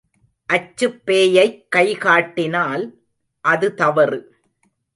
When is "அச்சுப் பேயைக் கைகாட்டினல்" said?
0.49-2.85